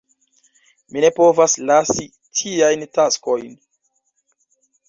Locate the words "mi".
0.95-1.03